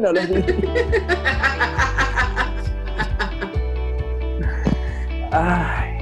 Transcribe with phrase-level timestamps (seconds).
[0.00, 0.44] no lo vi.
[5.30, 5.98] Ay,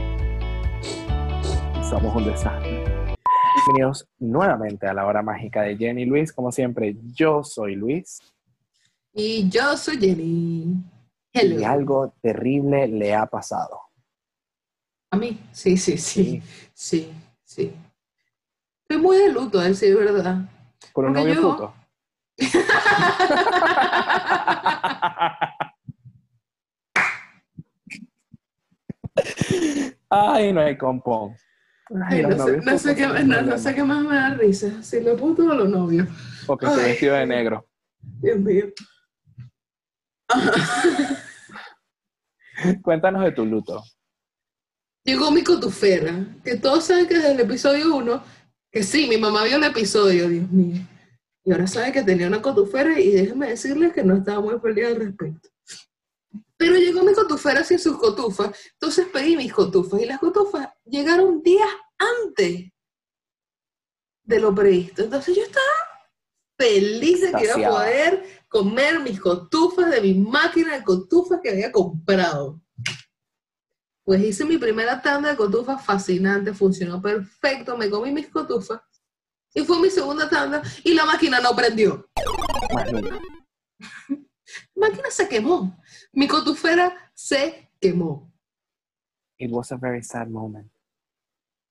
[1.88, 2.84] somos un desastre.
[3.66, 6.32] Bienvenidos nuevamente a la hora mágica de Jenny Luis.
[6.32, 8.20] Como siempre, yo soy Luis.
[9.12, 10.76] Y yo soy Jenny.
[11.32, 11.60] Hello.
[11.60, 13.80] Y algo terrible le ha pasado.
[15.10, 15.40] ¿A mí?
[15.52, 16.42] Sí, sí, sí.
[16.72, 17.10] Sí,
[17.44, 17.72] sí.
[18.82, 20.48] Estoy muy de luto, a decir verdad.
[20.92, 21.74] ¿Por un Porque novio yo- puto?
[30.10, 31.34] Ay, no hay compón.
[32.08, 32.62] Ay, Ay, los no, sé, no,
[32.94, 33.58] qué, son un no, no problema.
[33.58, 36.08] sé qué más me da risa, si lo puto o los novios.
[36.46, 37.66] Porque estoy vestido de negro.
[38.00, 38.66] Dios mío.
[42.82, 43.82] Cuéntanos de tu luto.
[45.04, 46.12] Llegó mi cotufera,
[46.44, 48.22] que todos saben que desde el episodio 1,
[48.72, 50.82] que sí, mi mamá vio el episodio, Dios mío.
[51.46, 54.86] Y ahora sabe que tenía una cotufera y déjenme decirles que no estaba muy feliz
[54.86, 55.48] al respecto.
[56.56, 61.40] Pero llegó mi cotufera sin sus cotufas, entonces pedí mis cotufas y las cotufas llegaron
[61.44, 62.72] días antes
[64.24, 65.04] de lo previsto.
[65.04, 65.64] Entonces yo estaba
[66.58, 71.50] feliz de que iba a poder comer mis cotufas de mi máquina de cotufas que
[71.50, 72.60] había comprado.
[74.02, 78.80] Pues hice mi primera tanda de cotufas fascinante, funcionó perfecto, me comí mis cotufas
[79.56, 82.08] y fue mi segunda tanda y la máquina no prendió.
[84.74, 85.76] La máquina se quemó,
[86.12, 88.30] mi cotufera se quemó.
[89.38, 90.70] It was a very sad moment.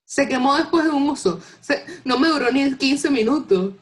[0.03, 1.39] Se quemó después de un uso.
[1.61, 3.73] Se- no me duró ni 15 minutos.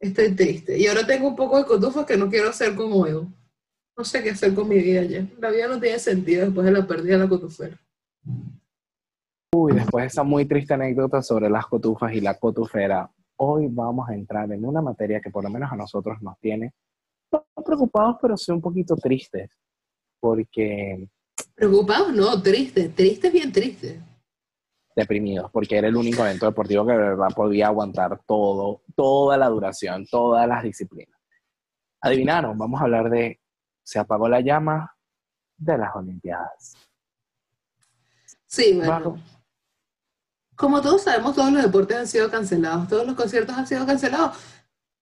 [0.00, 0.78] Estoy triste.
[0.78, 3.28] Y ahora tengo un poco de cotufas que no quiero hacer con huevo.
[3.96, 5.26] No sé qué hacer con mi vida ya.
[5.38, 7.78] La vida no tiene sentido después de la pérdida de la cotufera.
[9.52, 14.08] Uy, después de esa muy triste anécdota sobre las cotufas y la cotufera, hoy vamos
[14.08, 16.72] a entrar en una materia que por lo menos a nosotros nos tiene
[17.32, 19.50] no preocupados, pero sí un poquito tristes,
[20.18, 21.08] porque
[21.54, 22.88] Preocupados, no, triste.
[22.88, 24.00] Triste, bien triste.
[24.96, 29.48] deprimidos, porque era el único evento deportivo que de verdad podía aguantar todo, toda la
[29.48, 31.18] duración, todas las disciplinas.
[32.00, 33.40] Adivinaron, vamos a hablar de
[33.82, 34.94] se apagó la llama
[35.56, 36.74] de las Olimpiadas.
[38.46, 38.90] Sí, bueno.
[38.90, 39.18] Bajo.
[40.60, 44.36] Como todos sabemos, todos los deportes han sido cancelados, todos los conciertos han sido cancelados,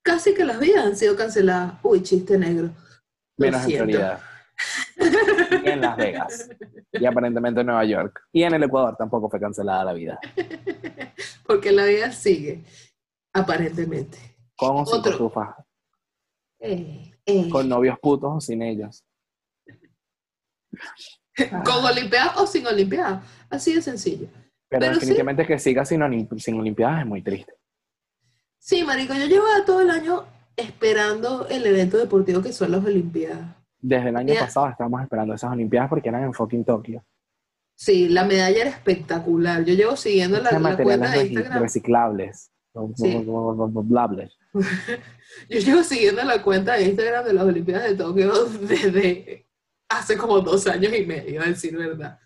[0.05, 1.81] casi que las vidas han sido canceladas.
[1.83, 2.71] Uy, chiste negro.
[3.37, 3.77] Lo menos en.
[3.77, 4.23] Florida.
[5.65, 6.49] Y en Las Vegas.
[6.93, 8.21] Y aparentemente en Nueva York.
[8.31, 10.21] Y en el Ecuador tampoco fue cancelada la vida.
[11.45, 12.63] Porque la vida sigue,
[13.33, 14.17] aparentemente.
[14.55, 15.03] Con o sin
[16.61, 17.49] Eh, eh.
[17.51, 19.05] con novios putos o sin ellos.
[21.65, 23.25] Con Olimpiadas o sin Olimpiadas.
[23.51, 24.29] Así de sencillo.
[24.69, 25.01] Pero, Pero sí.
[25.01, 27.53] definitivamente que siga sin, olim- sin Olimpiadas es muy triste.
[28.59, 30.25] Sí, marico, yo llevaba todo el año
[30.57, 33.57] esperando el evento deportivo que son las Olimpiadas.
[33.81, 37.05] Desde el año pasado estábamos esperando esas Olimpiadas porque eran en fucking Tokio.
[37.77, 39.65] Sí, la medalla era espectacular.
[39.65, 41.63] Yo llevo siguiendo la, la cuenta de Instagram.
[41.63, 42.51] reciclables.
[42.97, 43.25] Sí.
[45.49, 49.47] Yo llevo siguiendo la cuenta de Instagram de las Olimpiadas de Tokio desde
[49.89, 52.19] hace como dos años y medio, a decir verdad.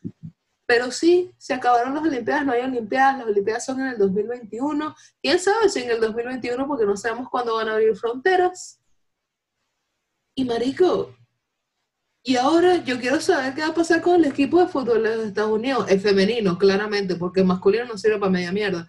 [0.72, 4.96] Pero sí, se acabaron las Olimpiadas, no hay Olimpiadas, las Olimpiadas son en el 2021.
[5.20, 6.66] ¿Quién sabe si en el 2021?
[6.66, 8.80] Porque no sabemos cuándo van a abrir fronteras.
[10.34, 11.14] Y marico,
[12.22, 15.26] y ahora yo quiero saber qué va a pasar con el equipo de fútbol de
[15.26, 18.88] Estados Unidos, el femenino, claramente, porque el masculino no sirve para media mierda.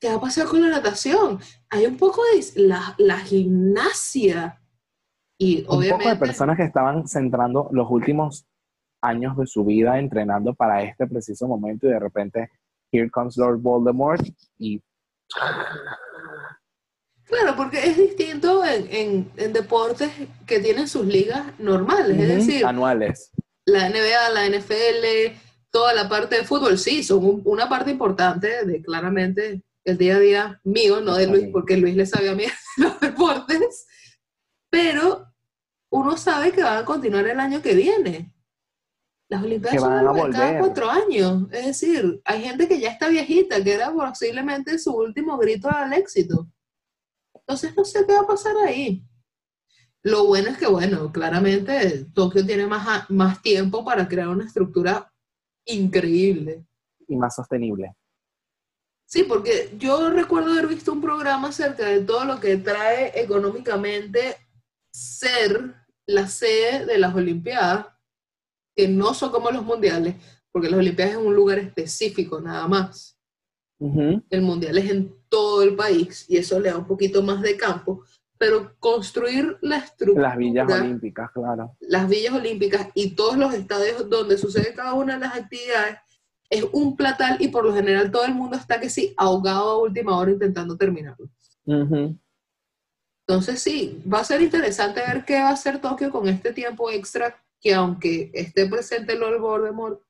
[0.00, 1.38] ¿Qué va a pasar con la natación?
[1.68, 4.58] Hay un poco de la, la gimnasia.
[5.38, 6.16] Y Un poco de obviamente.
[6.16, 8.46] personas que estaban centrando los últimos
[9.02, 12.50] años de su vida entrenando para este preciso momento y de repente,
[12.90, 14.24] here comes Lord Voldemort
[14.58, 14.80] y
[17.24, 20.10] Claro, porque es distinto en, en- en deportes
[20.46, 22.18] que tienen sus ligas normales.
[22.18, 23.30] Es decir, anuales.
[23.64, 25.36] la NBA, la NFL,
[25.70, 30.16] toda la parte de fútbol, sí, son un- una parte importante de claramente el día
[30.16, 32.44] a día mío, no de Luis, porque Luis le sabe a mí
[32.76, 33.86] los deportes,
[34.70, 35.26] pero
[35.90, 38.32] uno sabe que van a continuar el año que viene.
[39.32, 41.44] Las Olimpiadas van a de cada cuatro años.
[41.52, 45.94] Es decir, hay gente que ya está viejita, que era posiblemente su último grito al
[45.94, 46.46] éxito.
[47.34, 49.02] Entonces no sé qué va a pasar ahí.
[50.02, 55.10] Lo bueno es que, bueno, claramente Tokio tiene más, más tiempo para crear una estructura
[55.64, 56.66] increíble.
[57.08, 57.96] y más sostenible.
[59.06, 64.36] Sí, porque yo recuerdo haber visto un programa acerca de todo lo que trae económicamente
[64.92, 65.74] ser
[66.04, 67.86] la sede de las Olimpiadas,
[68.74, 70.16] que no son como los mundiales,
[70.50, 73.18] porque las Olimpiadas es un lugar específico nada más.
[74.30, 77.56] El mundial es en todo el país y eso le da un poquito más de
[77.56, 78.04] campo,
[78.38, 80.28] pero construir la estructura.
[80.28, 81.76] Las villas olímpicas, claro.
[81.80, 85.98] Las villas olímpicas y todos los estadios donde sucede cada una de las actividades
[86.48, 89.82] es un platal y por lo general todo el mundo está que sí, ahogado a
[89.82, 91.28] última hora intentando terminarlo.
[93.26, 96.90] Entonces sí, va a ser interesante ver qué va a hacer Tokio con este tiempo
[96.90, 100.02] extra que aunque esté presente Lord Voldemort,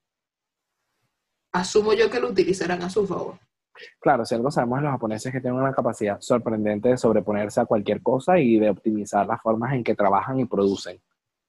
[1.53, 3.39] asumo yo que lo utilizarán a su favor.
[4.01, 7.61] Claro, si algo sabemos de los japoneses es que tienen una capacidad sorprendente de sobreponerse
[7.61, 11.01] a cualquier cosa y de optimizar las formas en que trabajan y producen.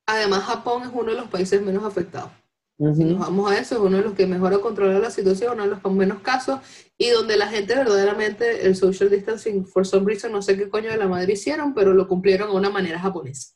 [0.06, 2.32] Además, Japón es uno de los países menos afectados.
[2.78, 5.54] Si nos vamos a eso, es uno de los que mejor ha controlado la situación,
[5.54, 6.60] uno de los con menos casos,
[6.98, 10.90] y donde la gente verdaderamente, el social distancing, for some reason, no sé qué coño
[10.90, 13.54] de la madre hicieron, pero lo cumplieron de una manera japonesa.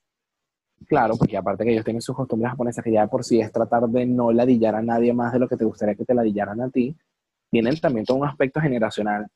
[0.87, 3.51] Claro, porque aparte que ellos tienen sus costumbres japonesas, que ya de por sí es
[3.51, 6.61] tratar de no ladillar a nadie más de lo que te gustaría que te ladillaran
[6.61, 6.95] a ti,
[7.51, 9.27] tienen también todo un aspecto generacional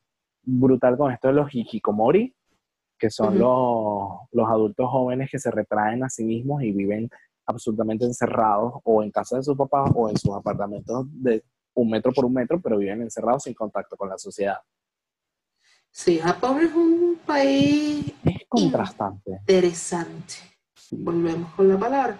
[0.43, 2.33] brutal con esto de los hikikomori,
[2.97, 7.09] que son los, los adultos jóvenes que se retraen a sí mismos y viven
[7.45, 11.43] absolutamente encerrados o en casa de sus papás o en sus apartamentos de
[11.73, 14.57] un metro por un metro, pero viven encerrados sin contacto con la sociedad.
[15.89, 19.31] Sí, Japón es un país es contrastante.
[19.41, 20.50] Interesante.
[20.91, 22.19] Volvemos con la palabra.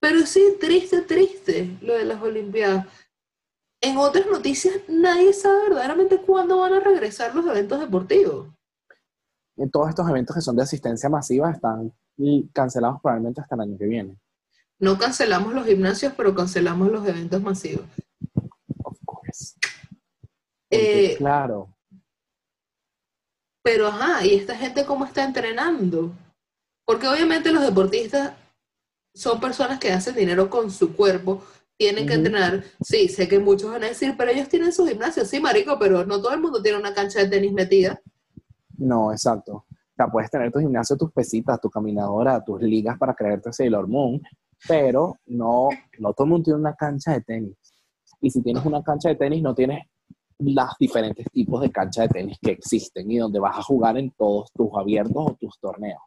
[0.00, 2.86] Pero sí, triste, triste lo de las Olimpiadas.
[3.80, 8.48] En otras noticias, nadie sabe verdaderamente cuándo van a regresar los eventos deportivos.
[9.56, 11.92] En todos estos eventos que son de asistencia masiva están
[12.52, 14.16] cancelados probablemente hasta el año que viene.
[14.78, 17.86] No cancelamos los gimnasios, pero cancelamos los eventos masivos.
[18.84, 19.56] Of course.
[20.70, 21.74] Eh, claro.
[23.62, 26.12] Pero ajá, ¿y esta gente cómo está entrenando?
[26.88, 28.32] Porque obviamente los deportistas
[29.12, 31.42] son personas que hacen dinero con su cuerpo,
[31.76, 32.64] tienen que entrenar.
[32.80, 35.26] Sí, sé que muchos van a decir, pero ellos tienen su gimnasio.
[35.26, 38.00] Sí, marico, pero no todo el mundo tiene una cancha de tenis metida.
[38.78, 39.52] No, exacto.
[39.52, 43.86] O sea, puedes tener tu gimnasio, tus pesitas, tu caminadora, tus ligas para creerte Sailor
[43.86, 44.22] Moon,
[44.66, 45.68] pero no,
[45.98, 47.58] no todo el mundo tiene una cancha de tenis.
[48.22, 49.84] Y si tienes una cancha de tenis, no tienes
[50.38, 54.10] los diferentes tipos de cancha de tenis que existen y donde vas a jugar en
[54.12, 56.00] todos tus abiertos o tus torneos.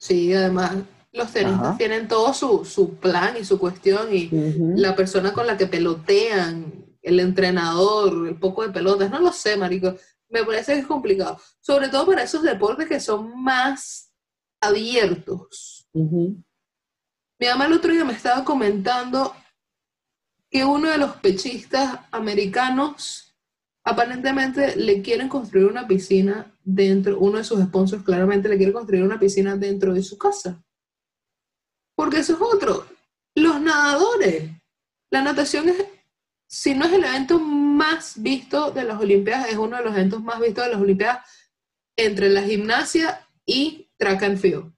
[0.00, 0.76] Sí, además
[1.12, 4.30] los tenistas tienen todo su, su, plan y su cuestión y
[4.76, 9.56] la persona con la que pelotean, el entrenador, el poco de pelotas, no lo sé,
[9.56, 9.94] marico,
[10.30, 14.10] me parece que es complicado, sobre todo para esos deportes que son más
[14.60, 15.88] abiertos.
[15.92, 19.34] Mi mamá el otro día me estaba comentando
[20.50, 23.36] que uno de los pechistas americanos
[23.84, 29.02] aparentemente le quieren construir una piscina dentro, uno de sus sponsors claramente le quiere construir
[29.02, 30.62] una piscina dentro de su casa.
[31.96, 32.86] Porque eso es otro.
[33.34, 34.50] Los nadadores.
[35.10, 35.84] La natación es,
[36.48, 40.22] si no es el evento más visto de las Olimpiadas, es uno de los eventos
[40.22, 41.26] más vistos de las Olimpiadas
[41.96, 44.72] entre la gimnasia y track and field.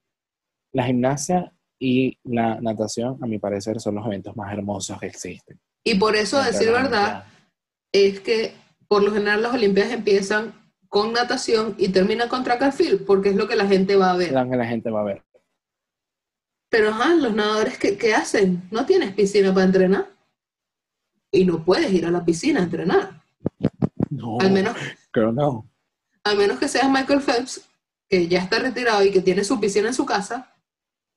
[0.73, 5.61] La gimnasia y la natación, a mi parecer, son los eventos más hermosos que existen.
[5.85, 7.27] Y por eso, a decir verdad,
[7.93, 8.55] es que
[8.89, 10.62] por lo general las Olimpiadas empiezan
[10.93, 14.11] con natación y terminan con track and field, porque es lo que la gente va
[14.11, 14.31] a ver.
[14.31, 15.25] Lo que la gente va a ver.
[16.69, 18.69] Pero, ajá, los nadadores, ¿qué, ¿qué, hacen?
[18.70, 20.11] No tienes piscina para entrenar.
[21.31, 23.22] Y no puedes ir a la piscina a entrenar.
[24.11, 24.77] No, al menos,
[25.32, 25.67] no.
[26.25, 27.67] Al menos que seas Michael Phelps,
[28.06, 30.55] que ya está retirado y que tiene su piscina en su casa,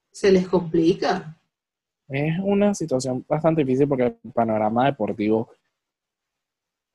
[0.10, 1.38] se les complica.
[2.08, 5.50] Es una situación bastante difícil porque el panorama deportivo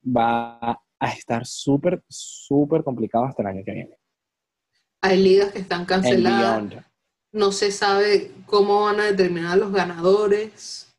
[0.02, 3.98] va a estar súper, súper complicado hasta el año que viene.
[5.02, 6.84] Hay ligas que están canceladas.
[7.32, 10.92] No se sabe cómo van a determinar los ganadores.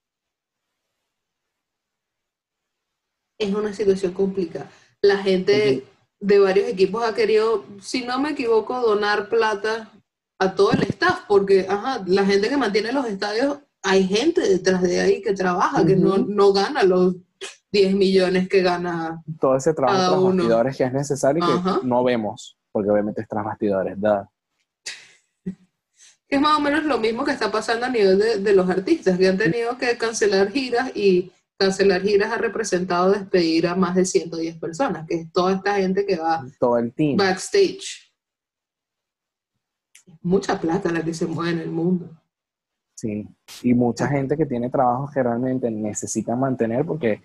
[3.40, 4.72] Es una situación complicada.
[5.02, 5.86] La gente
[6.20, 9.92] de varios equipos ha querido, si no me equivoco, donar plata
[10.40, 14.82] a todo el staff, porque ajá, la gente que mantiene los estadios, hay gente detrás
[14.82, 17.16] de ahí que trabaja, que no, no gana los
[17.72, 19.24] 10 millones que gana.
[19.40, 23.28] Todo ese trabajo tras bastidores que es necesario y que no vemos, porque obviamente es
[23.28, 23.98] tras bastidores,
[26.28, 29.18] Es más o menos lo mismo que está pasando a nivel de, de los artistas,
[29.18, 34.06] que han tenido que cancelar giras y cancelar giras ha representado despedir a más de
[34.06, 37.18] 110 personas, que es toda esta gente que va Todo el team.
[37.18, 38.12] backstage
[40.22, 42.10] mucha plata la que se mueve en el mundo.
[42.96, 43.28] Sí,
[43.64, 47.22] y mucha gente que tiene trabajos que realmente necesitan mantener porque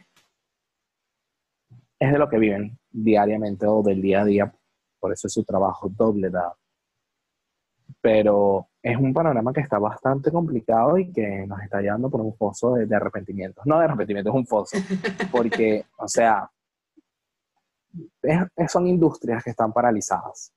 [1.98, 4.54] es de lo que viven diariamente o del día a día,
[5.00, 6.56] por eso es su trabajo doble dado.
[8.00, 12.34] Pero es un panorama que está bastante complicado y que nos está llevando por un
[12.34, 13.64] foso de, de arrepentimientos.
[13.66, 14.76] No de arrepentimiento, es un foso.
[15.32, 16.50] Porque, o sea,
[18.22, 20.52] es- son industrias que están paralizadas,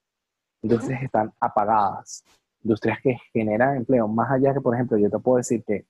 [0.62, 2.24] industrias que están apagadas,
[2.64, 5.86] industrias que generan empleo, más allá que, por ejemplo, yo te puedo decir que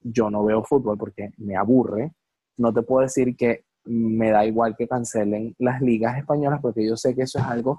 [0.00, 2.12] yo no veo fútbol porque me aburre,
[2.58, 6.96] no te puedo decir que me da igual que cancelen las ligas españolas porque yo
[6.96, 7.78] sé que eso es algo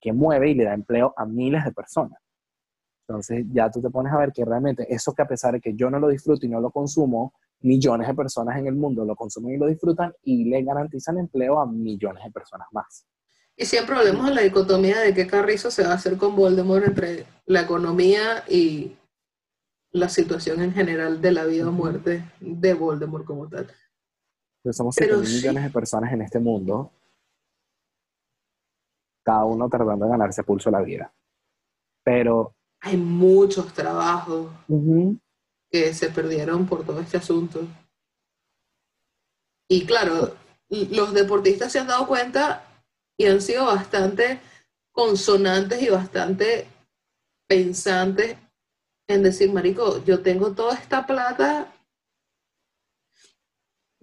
[0.00, 2.18] que mueve y le da empleo a miles de personas.
[3.08, 5.74] Entonces ya tú te pones a ver que realmente eso que a pesar de que
[5.74, 9.14] yo no lo disfruto y no lo consumo, millones de personas en el mundo lo
[9.14, 13.06] consumen y lo disfrutan y le garantizan empleo a millones de personas más.
[13.56, 16.84] Y siempre hablemos de la dicotomía de qué carrizo se va a hacer con Voldemort
[16.84, 18.96] entre la economía y
[19.92, 23.66] la situación en general de la vida o muerte de Voldemort como tal.
[24.72, 25.36] Somos Pero 7 sí.
[25.36, 26.92] millones de personas en este mundo,
[29.24, 31.12] cada uno tratando de ganarse a pulso la vida.
[32.04, 34.50] Pero Hay muchos trabajos
[35.70, 37.66] que se perdieron por todo este asunto.
[39.68, 40.36] Y claro,
[40.68, 42.64] los deportistas se han dado cuenta
[43.18, 44.40] y han sido bastante
[44.92, 46.68] consonantes y bastante
[47.48, 48.36] pensantes
[49.08, 51.72] en decir, Marico, yo tengo toda esta plata,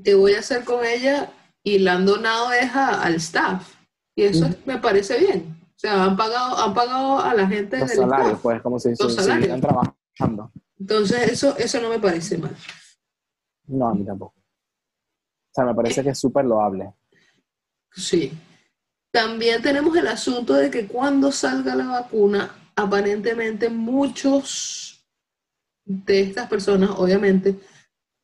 [0.02, 1.32] ¿qué voy a hacer con ella?
[1.64, 3.74] Y la han donado es a- al staff.
[4.16, 5.58] Y eso me parece bien.
[5.76, 8.42] O sea, han pagado, han pagado a la gente los del salarios, staff.
[8.44, 9.60] pues como si Los si salarios.
[9.62, 10.52] trabajando.
[10.80, 12.56] Entonces, eso, eso no me parece mal.
[13.68, 14.36] No, a mí tampoco.
[14.38, 16.94] O sea, me parece que es súper loable.
[17.92, 18.34] Sí.
[19.12, 25.06] También tenemos el asunto de que cuando salga la vacuna, aparentemente muchos
[25.86, 27.60] de estas personas, obviamente,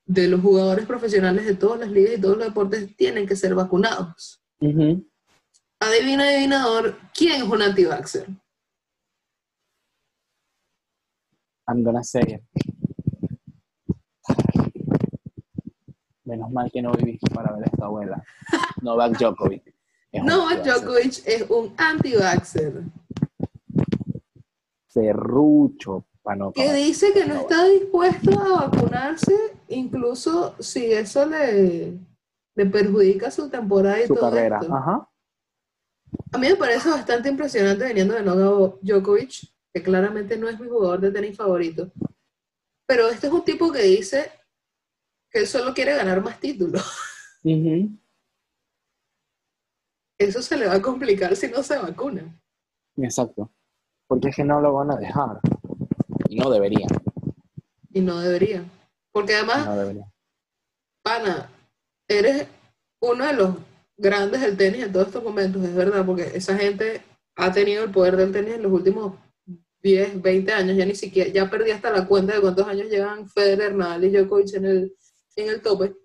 [0.10, 3.54] de los jugadores profesionales de todas las ligas y todos los deportes, tienen que ser
[3.54, 4.42] vacunados.
[4.60, 5.06] Ujú.
[5.80, 8.26] Adivina, adivinador, ¿quién es un anti-vaxxer?
[11.68, 12.42] I'm gonna say it.
[16.26, 18.24] Menos mal que no viviste para ver a esta abuela.
[18.82, 19.76] Novak Djokovic.
[20.24, 20.64] Novak.
[20.64, 22.82] Djokovic es un anti-vaxxer
[24.88, 31.98] Serrucho, para no que dice que No, está dispuesto a vacunarse, incluso si eso le,
[32.56, 34.60] le perjudica su temporada y su todo carrera.
[34.62, 34.76] esto.
[34.76, 35.10] Ajá.
[36.32, 40.68] A mí me parece bastante impresionante viniendo de Novak Djokovic, que claramente no es mi
[40.68, 41.92] jugador de tenis favorito.
[42.88, 44.32] Pero este es un tipo que dice
[45.32, 46.84] que él solo quiere ganar más títulos.
[50.18, 52.24] Eso se le va a complicar si no se vacuna.
[52.98, 53.50] Exacto.
[54.08, 55.40] Porque es que no lo van a dejar.
[56.28, 56.90] Y no deberían.
[57.94, 58.66] Y no debería.
[59.12, 60.12] Porque además, No
[61.02, 61.50] pana,
[62.08, 62.48] eres
[63.02, 63.56] uno de los
[63.98, 67.02] grandes del tenis en todos estos momentos, es verdad, porque esa gente
[67.36, 69.16] ha tenido el poder del tenis en los últimos
[69.82, 73.28] 10, 20 años, ya ni siquiera, ya perdí hasta la cuenta de cuántos años llevan
[73.30, 74.98] Federer, Nadal y Djokovic en el,
[75.36, 75.96] en el tope.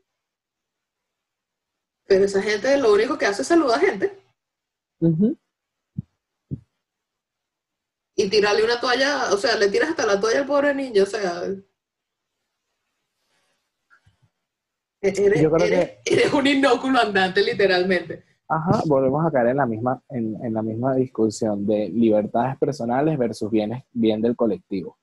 [2.06, 4.16] Pero esa gente lo único que hace es saludar gente
[5.00, 5.36] Ujú.
[8.16, 11.06] y tirarle una toalla, o sea, le tiras hasta la toalla al pobre niño, o
[11.06, 11.42] sea.
[15.06, 18.24] Eres, Yo creo eres- eres un inóculo andante, literalmente.
[18.48, 23.18] Ajá, volvemos a caer en la misma, en, en la misma discusión de libertades personales
[23.18, 24.98] versus bienes, bien del colectivo.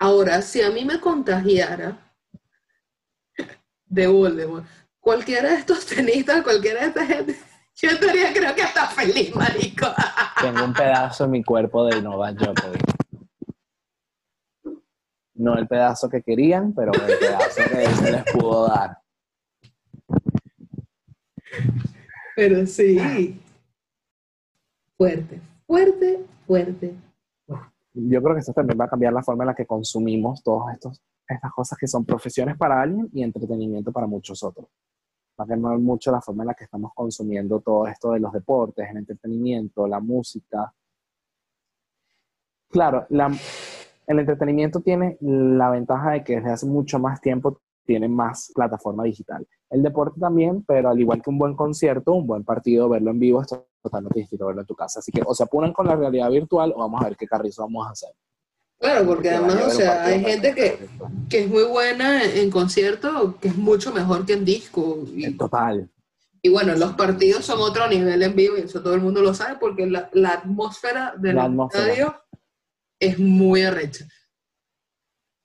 [0.00, 2.12] Ahora, si a mí me contagiara
[3.86, 4.64] de Voldemort,
[4.98, 7.36] cualquiera de estos tenistas, cualquiera de esta gente,
[7.76, 9.86] yo estaría creo que hasta feliz, marico.
[10.40, 12.82] Tengo un pedazo en mi cuerpo de Novak Djokovic.
[15.34, 18.98] No el pedazo que querían, pero el pedazo que se les pudo dar.
[22.36, 23.40] Pero sí.
[24.96, 26.94] Fuerte, fuerte, fuerte.
[27.94, 30.74] Yo creo que eso también va a cambiar la forma en la que consumimos todas
[31.28, 34.66] estas cosas que son profesiones para alguien y entretenimiento para muchos otros.
[35.40, 38.32] Va a cambiar mucho la forma en la que estamos consumiendo todo esto de los
[38.32, 40.72] deportes, el entretenimiento, la música.
[42.68, 43.32] Claro, la-
[44.06, 49.02] el entretenimiento tiene la ventaja de que desde hace mucho más tiempo tiene más plataforma
[49.02, 49.44] digital.
[49.68, 53.18] El deporte también, pero al igual que un buen concierto, un buen partido, verlo en
[53.18, 53.48] vivo es
[53.82, 55.00] totalmente distinto verlo en tu casa.
[55.00, 57.62] Así que o se apuran con la realidad virtual o vamos a ver qué carrizo
[57.62, 58.10] vamos a hacer.
[58.78, 60.78] Claro, porque además, o sea, hay gente que,
[61.28, 64.98] que es muy buena en concierto, que es mucho mejor que en disco.
[65.12, 65.90] Y, Total.
[66.42, 69.34] y bueno, los partidos son otro nivel en vivo y eso todo el mundo lo
[69.34, 71.88] sabe porque la, la atmósfera del La atmósfera.
[71.88, 72.14] estadio
[73.00, 74.06] es muy arrecha.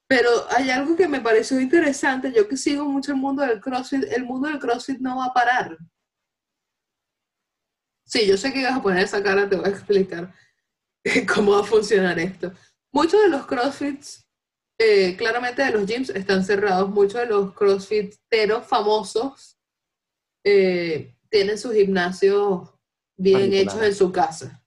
[0.07, 4.03] Pero hay algo que me pareció interesante, yo que sigo mucho el mundo del CrossFit,
[4.03, 5.77] el mundo del CrossFit no va a parar.
[8.05, 10.33] Sí, yo sé que vas a poner esa cara, te voy a explicar
[11.33, 12.53] cómo va a funcionar esto.
[12.91, 14.27] Muchos de los CrossFits,
[14.79, 16.89] eh, claramente de los gyms, están cerrados.
[16.89, 19.57] Muchos de los CrossFiteros famosos
[20.45, 22.69] eh, tienen sus gimnasios
[23.17, 24.63] bien hechos en su casa.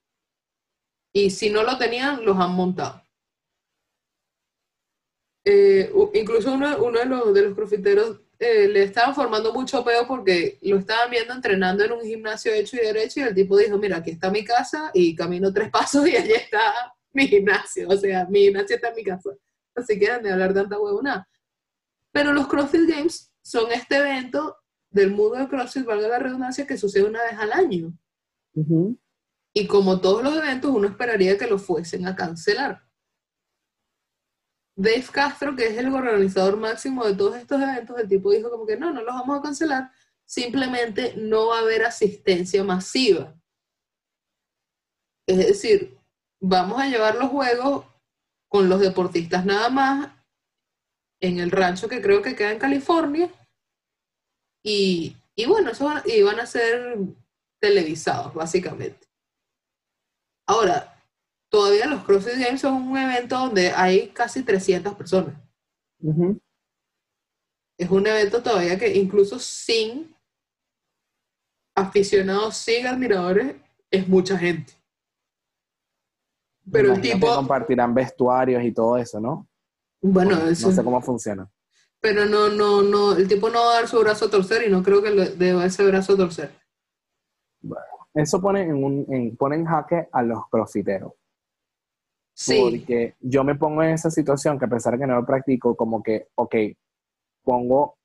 [1.14, 3.02] Y si no lo tenían, los han montado.
[5.50, 10.06] Eh, incluso uno, uno de los, de los crofiteros eh, le estaban formando mucho peo
[10.06, 13.78] porque lo estaban viendo entrenando en un gimnasio hecho y derecho y el tipo dijo,
[13.78, 17.88] mira, aquí está mi casa y camino tres pasos y allí está mi gimnasio.
[17.88, 19.30] O sea, mi gimnasio está en mi casa.
[19.74, 21.26] Así que de hablar tanta huevona.
[22.12, 24.54] Pero los CrossFit Games son este evento
[24.90, 27.96] del mundo del CrossFit, valga la redundancia, que sucede una vez al año.
[28.52, 28.98] Ujú.
[29.54, 32.87] Y como todos los eventos, uno esperaría que lo fuesen a cancelar.
[34.78, 38.64] Dave Castro, que es el organizador máximo de todos estos eventos, el tipo dijo como
[38.64, 39.90] que no, no los vamos a cancelar,
[40.24, 43.34] simplemente no va a haber asistencia masiva.
[45.26, 45.98] Es decir,
[46.40, 47.86] vamos a llevar los juegos
[48.48, 50.12] con los deportistas nada más
[51.20, 53.32] en el rancho que creo que queda en California.
[54.62, 56.98] Y, y bueno, eso y van a ser
[57.60, 59.08] televisados, básicamente.
[60.46, 60.97] Ahora,
[61.48, 65.34] todavía los CrossFit Games son un evento donde hay casi 300 personas.
[67.78, 70.14] Es un evento todavía que incluso sin
[71.74, 73.56] aficionados, sin admiradores,
[73.90, 74.72] es mucha gente.
[76.70, 79.48] Pero el tipo, compartirán vestuarios y todo eso, ¿no?
[80.00, 81.50] bueno, no eso, sé cómo funciona.
[82.00, 84.70] pero no, no, no, el tipo no va a dar su brazo a torcer y
[84.70, 86.52] no creo que le deba ese brazo a torcer.
[88.14, 91.12] Eso pone en, un, en, pone en jaque a los crossfiteros.
[92.38, 95.26] Sí, Porque yo me pongo en esa situación que a pesar de que no lo
[95.26, 96.54] practico, como que, ok,
[97.42, 97.98] pongo,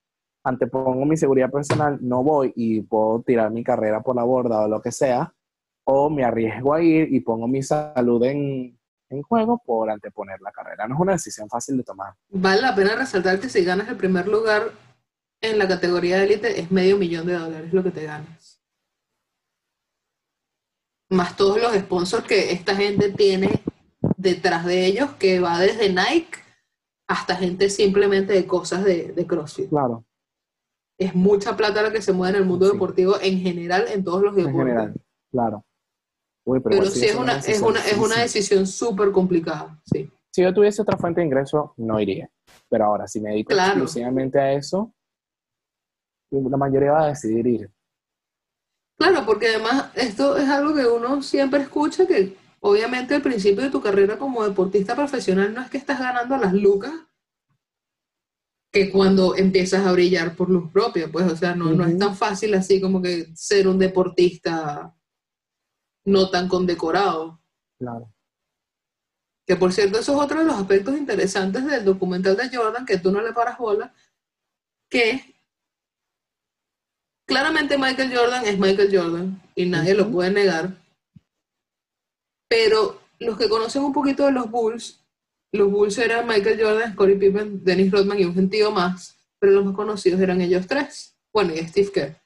[0.43, 4.67] antepongo mi seguridad personal, no voy y puedo tirar mi carrera por la borda o
[4.67, 5.31] lo que sea,
[5.83, 8.75] o me arriesgo a ir y pongo mi salud en,
[9.09, 10.87] en juego por anteponer la carrera.
[10.87, 12.15] No es una decisión fácil de tomar.
[12.29, 14.71] vale la pena resaltar que si ganas el primer lugar
[15.41, 18.59] en la categoría de élite es medio millón de dólares lo que te ganas.
[21.11, 23.61] Más todos los sponsors que esta gente tiene
[24.23, 26.39] detrás de ellos, que va desde Nike
[27.07, 29.69] hasta gente simplemente de cosas de, de CrossFit.
[29.69, 30.03] Claro,
[30.97, 32.71] Es mucha plata la que se mueve en el mundo Sí.
[32.73, 34.59] deportivo en general, en todos los en deportes.
[34.73, 34.93] general,
[35.31, 35.65] claro.
[36.45, 40.09] Uy, pero Pero sí es una, es decisión una, es una decisión súper complicada, sí.
[40.33, 42.27] Si yo tuviese otra fuente de ingreso, no iría.
[42.69, 43.71] Pero ahora, si me dedico Claro.
[43.73, 44.91] exclusivamente a eso,
[46.31, 47.71] la mayoría va a decidir ir.
[48.97, 53.69] Claro, porque además esto es algo que uno siempre escucha, que obviamente al principio de
[53.69, 56.93] tu carrera como deportista profesional no es que estás ganando las lucas
[58.71, 62.15] que cuando empiezas a brillar por luz propia, pues, o sea, no, no es tan
[62.15, 64.95] fácil así como que ser un deportista
[66.05, 67.39] no tan condecorado.
[67.77, 68.11] Claro.
[69.45, 72.97] Que por cierto, eso es otro de los aspectos interesantes del documental de Jordan, que
[72.97, 73.93] tú no le paras bola,
[74.89, 75.35] que
[77.27, 80.82] claramente Michael Jordan es Michael Jordan y nadie lo puede negar.
[82.53, 85.03] Pero los que conocen un poquito de los Bulls,
[85.53, 89.65] los Bulls eran Michael Jordan, Scottie Pippen, Dennis Rodman y un gentío más, pero los
[89.65, 91.17] más conocidos eran ellos tres.
[91.33, 92.21] Bueno, y Steve Kerr.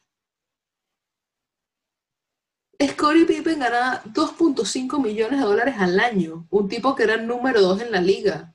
[2.91, 6.45] Scottie Pippen ganaba 2.5 millones de dólares al año.
[6.49, 8.53] Un tipo que era número 2 en la liga.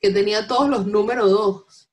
[0.00, 1.88] Que tenía todos los número 2.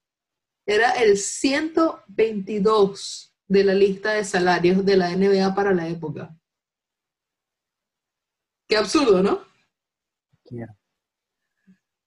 [0.66, 6.36] Era el 122 de la lista de salarios de la NBA para la época.
[8.72, 9.42] Qué absurdo, ¿no?
[10.46, 10.74] Quiero.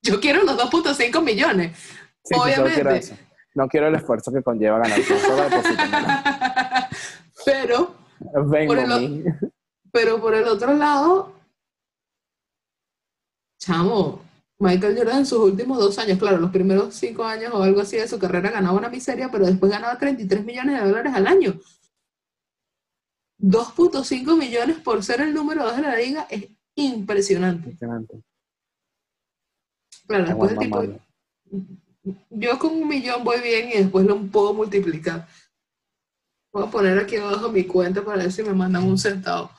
[0.01, 1.77] Yo quiero los 2.5 millones.
[2.25, 2.97] Sí, quiero Obviamente.
[2.97, 3.15] eso.
[3.55, 4.99] No quiero el esfuerzo que conlleva ganar.
[7.45, 7.95] Pero
[8.47, 9.25] Ven, Por el.
[9.93, 11.35] Pero por el otro lado,
[13.59, 14.23] chamo,
[14.59, 17.99] Michael Jordan en sus últimos dos años, claro, los primeros cinco años o algo así
[17.99, 21.61] de su carrera ganaba una miseria, pero después ganaba 33 millones de dólares al año.
[23.39, 27.71] 2.5 millones por ser el número 2 de la liga es impresionante.
[27.71, 28.23] Impresionante.
[30.07, 30.83] Claro, después tipo,
[32.31, 35.27] yo con un millón voy bien y después lo puedo multiplicar.
[36.53, 39.51] Voy a poner aquí abajo mi cuenta para ver si me mandan un centavo.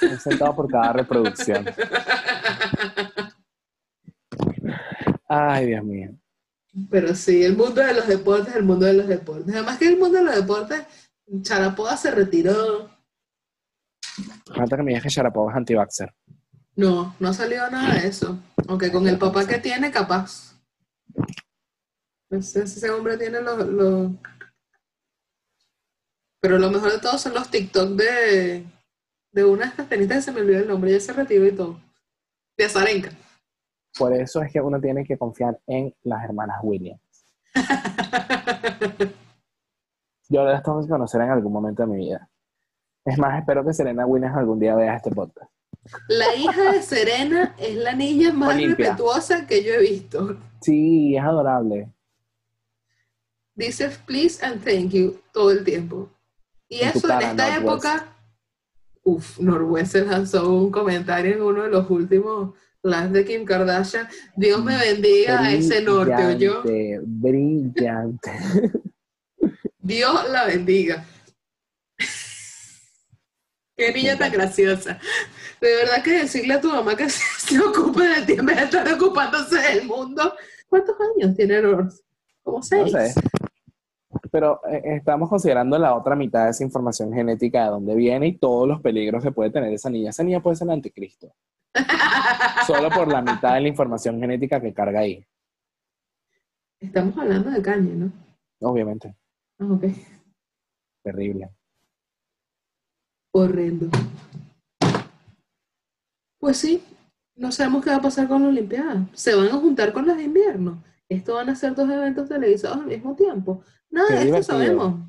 [0.00, 1.66] Un centavo por cada reproducción.
[5.28, 6.16] Ay, Dios mío.
[6.90, 9.54] Pero sí, el mundo de los deportes, el mundo de los deportes.
[9.54, 10.86] Además que el mundo de los deportes,
[11.42, 12.90] Charapoda se retiró.
[14.54, 16.14] Falta que me digas que Sharapova es anti-vaxxer.
[16.76, 18.38] No, no ha salido nada de eso.
[18.68, 20.54] Aunque con el papá que tiene, capaz.
[22.30, 24.12] Ese, ese hombre tiene los, los-
[26.40, 28.64] Pero lo mejor de todo son los TikTok de,
[29.32, 31.52] de una de estas tenistas que se me olvidó el nombre, ya se retiró y
[31.52, 31.80] todo.
[32.56, 33.10] De Azarenka.
[33.98, 37.00] Por eso es que uno tiene que confiar en las hermanas Williams.
[40.28, 42.28] Yo las tengo que conocer en algún momento de mi vida.
[43.04, 45.50] Es más, espero que Serena Williams algún día vea este podcast.
[46.08, 48.86] La hija de Serena es la niña más Olimpia.
[48.88, 50.36] respetuosa que yo he visto.
[50.60, 51.92] Sí, es adorable.
[53.54, 56.10] Dice please and thank you todo el tiempo.
[56.68, 57.60] Y En eso en esta Northwest.
[57.62, 58.16] época,
[59.04, 64.08] uff, Northwest se lanzó un comentario en uno de los últimos lives de Kim Kardashian.
[64.36, 66.62] Dios me bendiga a ese norte, yo.
[66.64, 68.32] Brillante, Brillante.
[69.86, 71.04] Dios la bendiga.
[73.76, 74.98] Qué niña tan graciosa.
[75.60, 78.64] De verdad que decirle a tu mamá que se, ocupe de ti en vez de
[78.64, 80.34] estar ocupándose del mundo.
[80.68, 81.92] ¿Cuántos años tiene North?
[82.42, 82.92] Como No seis.
[82.92, 83.14] sé.
[84.32, 88.38] Pero eh, estamos considerando la otra mitad de esa información genética de dónde viene y
[88.38, 90.10] todos los peligros que puede tener esa niña.
[90.10, 91.32] Esa niña puede ser el anticristo.
[92.66, 95.24] Solo por la mitad de la información genética que carga ahí.
[96.80, 98.12] Estamos hablando de caña, ¿no?
[98.60, 99.14] Obviamente.
[99.58, 99.84] Ah, ok.
[101.02, 101.50] Terrible.
[103.32, 103.88] Horrendo.
[106.38, 106.82] Pues sí,
[107.34, 109.08] no sabemos qué va a pasar con la Olimpiada.
[109.12, 110.82] Se van a juntar con las de invierno.
[111.08, 113.62] Esto van a ser dos eventos televisados al mismo tiempo.
[113.90, 115.08] Nada de esto sabemos.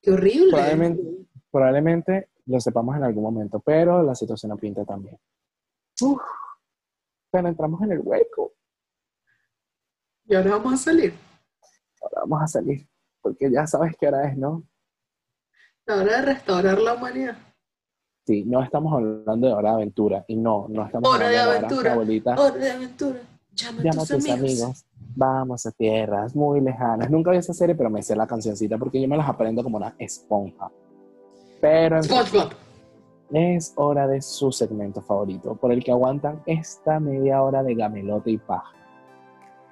[0.00, 0.50] Qué horrible.
[0.50, 1.02] Probablemente,
[1.50, 5.18] probablemente lo sepamos en algún momento, pero la situación no pinta también.
[6.00, 6.20] Uf,
[7.30, 8.54] pero entramos en el hueco.
[10.24, 11.14] Y ahora vamos a salir.
[12.00, 12.86] Ahora vamos a salir,
[13.22, 14.62] porque ya sabes qué hora es, ¿no?
[15.86, 17.36] La hora de restaurar la humanidad.
[18.26, 20.24] Sí, no estamos hablando de hora de aventura.
[20.28, 21.92] Y no, no estamos Hora de hablando aventura.
[21.92, 22.34] abuelita.
[22.34, 23.18] Hora de aventura.
[23.54, 24.38] Llama a Llama a tus amigos.
[24.38, 24.84] amigos.
[25.14, 27.10] Vamos a tierras muy lejanas.
[27.10, 29.76] Nunca vi esa serie, pero me sé la cancioncita porque yo me las aprendo como
[29.76, 30.70] una esponja.
[31.60, 32.52] Pero en fin, SpongeBob.
[33.32, 38.30] es hora de su segmento favorito, por el que aguantan esta media hora de gamelote
[38.30, 38.72] y paja.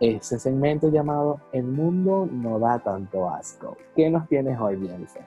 [0.01, 3.77] Ese segmento llamado El mundo no da tanto asco.
[3.95, 5.21] ¿Qué nos tienes hoy, Bielsa?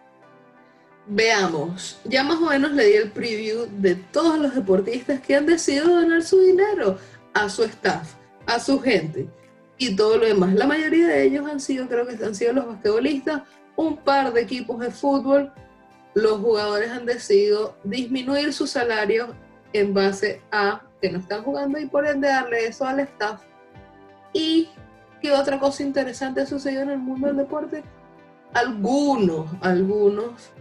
[1.06, 5.46] Veamos, ya más o menos le di el preview de todos los deportistas que han
[5.46, 6.98] decidido donar su dinero
[7.34, 8.16] a su staff,
[8.48, 9.28] a su gente
[9.78, 10.56] y todo lo demás.
[10.56, 13.44] La mayoría de ellos han sido, creo que han sido los basquetbolistas,
[13.76, 15.52] un par de equipos de fútbol.
[16.16, 19.36] Los jugadores han decidido disminuir su salario
[19.74, 23.42] en base a que no están jugando y por ende darle eso al staff.
[24.34, 24.70] ¿Y
[25.22, 27.84] qué otra cosa interesante sucedió en el mundo del deporte?
[28.54, 30.52] Algunos, algunos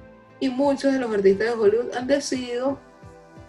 [0.41, 2.79] y muchos de los artistas de Hollywood han decidido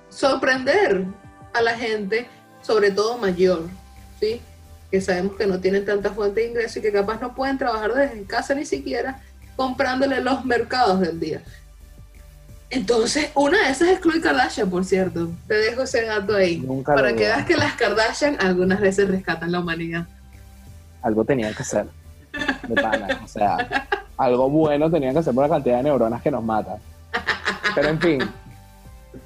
[0.09, 1.05] sorprender
[1.53, 2.27] a la gente,
[2.61, 3.67] sobre todo mayor,
[4.19, 4.41] ¿sí?
[4.91, 7.93] que sabemos que no tienen tanta fuente de ingreso y que capaz no pueden trabajar
[7.93, 9.21] desde casa ni siquiera
[9.55, 11.41] comprándole los mercados del día.
[12.73, 15.29] Entonces, una de esas es Khloe Kardashian, por cierto.
[15.47, 16.57] Te dejo ese dato ahí.
[16.57, 20.07] Nunca para que veas que las Kardashian algunas veces rescatan la humanidad.
[21.03, 21.85] Algo tenían que hacer.
[22.67, 23.21] De pana.
[23.23, 26.77] O sea, algo bueno tenían que hacer por la cantidad de neuronas que nos matan.
[27.75, 28.19] Pero en fin,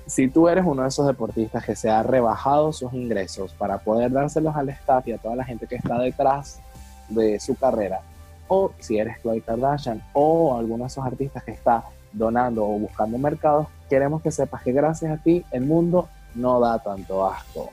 [0.05, 4.11] si tú eres uno de esos deportistas que se ha rebajado sus ingresos para poder
[4.11, 6.59] dárselos al staff y a toda la gente que está detrás
[7.07, 8.01] de su carrera,
[8.49, 13.17] o si eres Khloe Kardashian o alguno de esos artistas que está donando o buscando
[13.17, 17.69] mercados, queremos que sepas que gracias a ti el mundo no da tanto asco.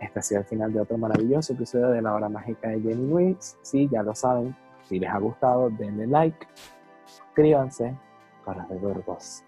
[0.00, 3.08] Este ha sido el final de otro maravilloso episodio de La Hora Mágica de Jenny
[3.08, 3.56] Luis.
[3.62, 4.54] Sí, ya lo saben,
[4.88, 6.46] si les ha gustado, denle like,
[7.06, 7.96] suscríbanse,
[8.44, 9.42] para de gordos.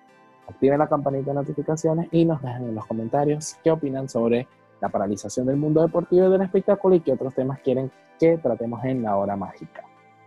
[0.48, 4.48] Activen la campanita de notificaciones y nos dejen en los comentarios qué opinan sobre
[4.80, 8.82] la paralización del mundo deportivo y del espectáculo y qué otros temas quieren que tratemos
[8.84, 9.84] en La Hora Mágica.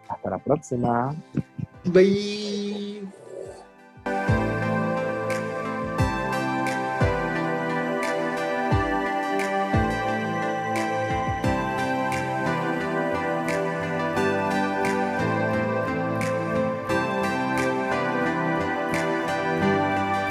[0.08, 1.15] Hasta la próxima.
[1.86, 3.21] Bye.